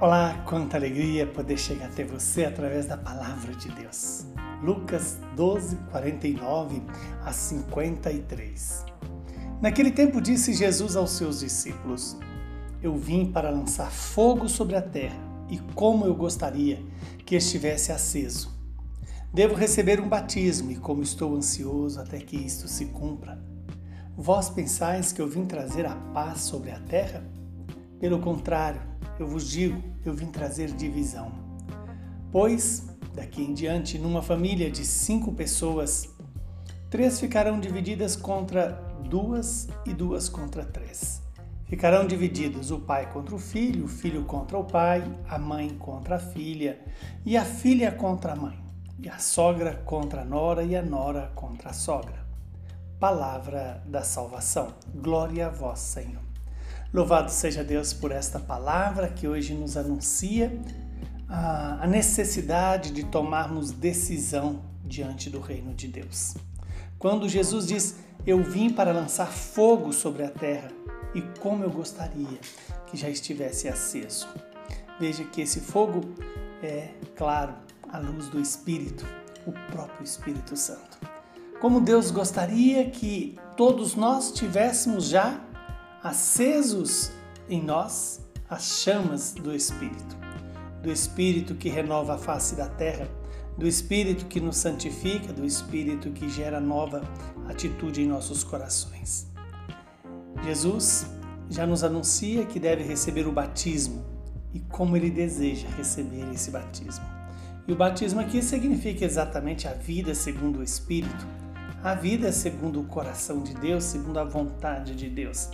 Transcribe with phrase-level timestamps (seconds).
[0.00, 4.24] Olá, quanta alegria poder chegar até você através da palavra de Deus.
[4.62, 6.82] Lucas 12, 49
[7.22, 8.86] a 53.
[9.60, 12.16] Naquele tempo disse Jesus aos seus discípulos:
[12.82, 16.82] Eu vim para lançar fogo sobre a terra, e como eu gostaria
[17.26, 18.58] que estivesse aceso.
[19.34, 23.38] Devo receber um batismo, e como estou ansioso até que isto se cumpra.
[24.16, 27.22] Vós pensais que eu vim trazer a paz sobre a terra?
[28.00, 28.89] Pelo contrário,
[29.20, 31.30] eu vos digo, eu vim trazer divisão.
[32.32, 36.08] Pois, daqui em diante, numa família de cinco pessoas,
[36.88, 38.72] três ficarão divididas contra
[39.06, 41.20] duas e duas contra três.
[41.66, 46.16] Ficarão divididos o pai contra o filho, o filho contra o pai, a mãe contra
[46.16, 46.80] a filha
[47.24, 48.58] e a filha contra a mãe,
[48.98, 52.26] e a sogra contra a nora e a nora contra a sogra.
[52.98, 54.74] Palavra da salvação.
[54.94, 56.29] Glória a vós, Senhor.
[56.92, 60.52] Louvado seja Deus por esta palavra que hoje nos anuncia
[61.28, 66.34] a necessidade de tomarmos decisão diante do reino de Deus.
[66.98, 67.94] Quando Jesus diz:
[68.26, 70.72] Eu vim para lançar fogo sobre a terra,
[71.14, 72.40] e como eu gostaria
[72.88, 74.28] que já estivesse aceso.
[74.98, 76.00] Veja que esse fogo
[76.60, 77.54] é, claro,
[77.88, 79.06] a luz do Espírito,
[79.46, 80.98] o próprio Espírito Santo.
[81.60, 85.40] Como Deus gostaria que todos nós tivéssemos já
[86.02, 87.12] acesos
[87.48, 90.16] em nós as chamas do Espírito,
[90.82, 93.06] do Espírito que renova a face da terra,
[93.56, 97.02] do Espírito que nos santifica, do Espírito que gera nova
[97.48, 99.28] atitude em nossos corações.
[100.42, 101.06] Jesus
[101.50, 104.04] já nos anuncia que deve receber o batismo
[104.54, 107.04] e como ele deseja receber esse batismo.
[107.68, 111.26] E o batismo aqui significa exatamente a vida segundo o Espírito,
[111.82, 115.50] a vida segundo o coração de Deus, segundo a vontade de Deus.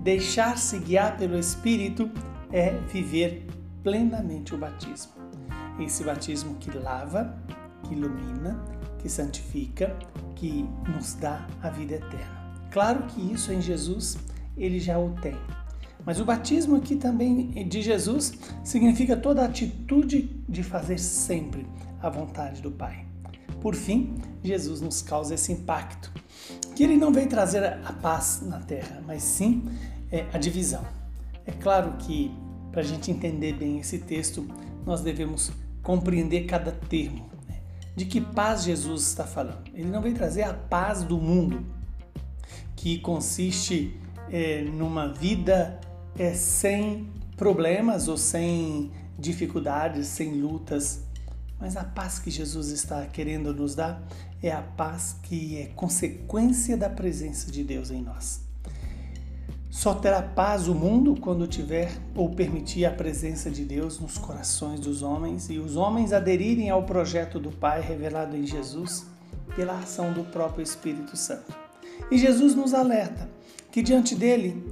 [0.00, 2.10] Deixar-se guiar pelo Espírito
[2.50, 3.46] é viver
[3.82, 5.12] plenamente o batismo.
[5.78, 7.38] Esse batismo que lava,
[7.82, 8.64] que ilumina,
[8.98, 9.94] que santifica,
[10.36, 12.40] que nos dá a vida eterna.
[12.70, 14.16] Claro que isso em Jesus
[14.56, 15.36] ele já o tem.
[16.04, 18.32] Mas o batismo aqui também de Jesus
[18.64, 21.66] significa toda a atitude de fazer sempre
[22.00, 23.04] a vontade do Pai.
[23.60, 26.10] Por fim, Jesus nos causa esse impacto,
[26.74, 29.64] que ele não veio trazer a paz na terra, mas sim
[30.10, 30.84] é, a divisão.
[31.46, 32.30] É claro que
[32.70, 34.46] para a gente entender bem esse texto,
[34.86, 37.28] nós devemos compreender cada termo.
[37.48, 37.56] Né?
[37.96, 39.68] De que paz Jesus está falando?
[39.74, 41.64] Ele não veio trazer a paz do mundo,
[42.76, 43.98] que consiste
[44.30, 45.80] é, numa vida
[46.18, 51.04] é, sem problemas ou sem dificuldades, sem lutas,
[51.60, 54.02] mas a paz que Jesus está querendo nos dar
[54.42, 58.40] é a paz que é consequência da presença de Deus em nós.
[59.70, 64.80] Só terá paz o mundo quando tiver ou permitir a presença de Deus nos corações
[64.80, 69.06] dos homens e os homens aderirem ao projeto do Pai revelado em Jesus
[69.54, 71.54] pela ação do próprio Espírito Santo.
[72.10, 73.28] E Jesus nos alerta
[73.70, 74.64] que diante dele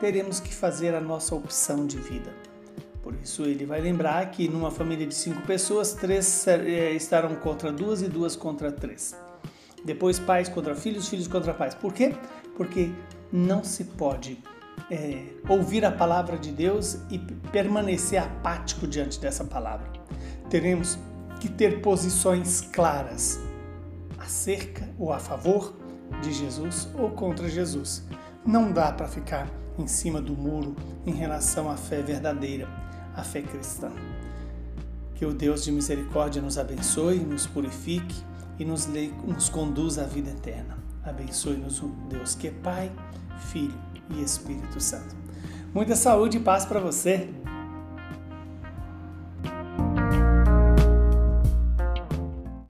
[0.00, 2.51] teremos que fazer a nossa opção de vida.
[3.02, 7.72] Por isso, ele vai lembrar que numa família de cinco pessoas, três eh, estarão contra
[7.72, 9.16] duas e duas contra três.
[9.84, 11.74] Depois, pais contra filhos, filhos contra pais.
[11.74, 12.14] Por quê?
[12.56, 12.92] Porque
[13.32, 14.38] não se pode
[14.88, 17.18] é, ouvir a palavra de Deus e
[17.50, 19.90] permanecer apático diante dessa palavra.
[20.48, 20.96] Teremos
[21.40, 23.40] que ter posições claras
[24.16, 25.74] acerca ou a favor
[26.22, 28.04] de Jesus ou contra Jesus.
[28.46, 32.68] Não dá para ficar em cima do muro em relação à fé verdadeira
[33.14, 33.90] a fé cristã.
[35.14, 38.16] Que o Deus de misericórdia nos abençoe, nos purifique
[38.58, 38.88] e nos,
[39.26, 40.78] nos conduza à vida eterna.
[41.04, 42.90] Abençoe-nos o Deus que é Pai,
[43.50, 43.74] Filho
[44.10, 45.14] e Espírito Santo.
[45.74, 47.28] Muita saúde e paz para você.